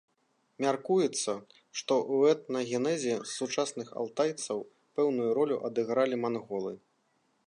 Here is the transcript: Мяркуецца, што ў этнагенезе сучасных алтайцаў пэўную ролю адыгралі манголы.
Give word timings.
Мяркуецца, 0.63 1.33
што 1.81 1.93
ў 2.13 2.35
этнагенезе 2.35 3.13
сучасных 3.35 3.93
алтайцаў 4.05 4.63
пэўную 4.95 5.29
ролю 5.39 5.61
адыгралі 5.69 6.15
манголы. 6.23 6.73